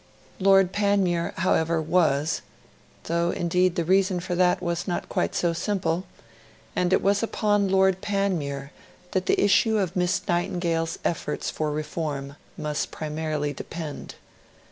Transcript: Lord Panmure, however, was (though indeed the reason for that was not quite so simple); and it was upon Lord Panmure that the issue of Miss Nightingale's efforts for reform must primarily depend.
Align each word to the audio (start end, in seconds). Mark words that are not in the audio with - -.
Lord 0.39 0.71
Panmure, 0.73 1.31
however, 1.37 1.79
was 1.79 2.41
(though 3.03 3.29
indeed 3.29 3.75
the 3.75 3.83
reason 3.85 4.19
for 4.19 4.33
that 4.33 4.59
was 4.59 4.87
not 4.87 5.07
quite 5.07 5.35
so 5.35 5.53
simple); 5.53 6.05
and 6.75 6.91
it 6.91 7.03
was 7.03 7.21
upon 7.21 7.69
Lord 7.69 8.01
Panmure 8.01 8.71
that 9.11 9.27
the 9.27 9.39
issue 9.39 9.77
of 9.77 9.95
Miss 9.95 10.19
Nightingale's 10.27 10.97
efforts 11.05 11.51
for 11.51 11.69
reform 11.71 12.35
must 12.57 12.89
primarily 12.89 13.53
depend. 13.53 14.15